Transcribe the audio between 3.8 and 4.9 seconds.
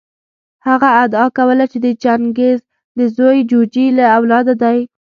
له اولاده دی.